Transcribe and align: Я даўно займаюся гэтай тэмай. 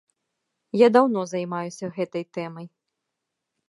Я 0.85 0.89
даўно 0.95 1.19
займаюся 1.35 1.93
гэтай 2.01 2.29
тэмай. 2.39 2.67